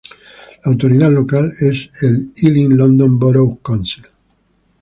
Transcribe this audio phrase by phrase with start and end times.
[0.63, 4.03] La autoridad local es el Ealing London Borough Council.